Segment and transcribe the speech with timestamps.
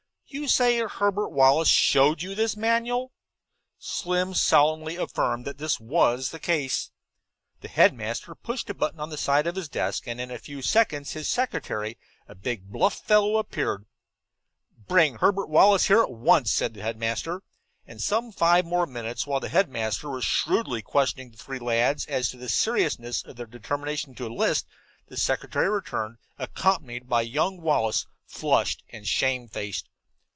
[0.33, 3.11] "You say Herbert Wallace showed you this in a manual?"
[3.79, 6.89] Slim solemnly affirmed that that was the case.
[7.59, 10.61] The headmaster pushed a button on the side of his desk and in a few
[10.61, 11.97] seconds his secretary,
[12.29, 13.85] a big, bluff fellow, appeared.
[14.87, 17.43] "Bring Herbert Wallace here at once," said the headmaster.
[17.85, 22.29] And in five more minutes, while the headmaster was shrewdly questioning the three lads as
[22.29, 24.65] to the seriousness of their determination to enlist,
[25.09, 29.89] the secretary returned, accompanied by young Wallace, flushed and shamefaced.